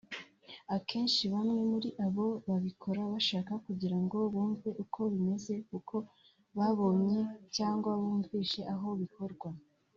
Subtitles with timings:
[0.75, 5.95] Akenshi bamwe muri abo babikora bashaka kugira ngo bumve uko bimeze kuko
[6.57, 7.19] babonye
[7.55, 9.49] cyangwa bumvise aho bikorwa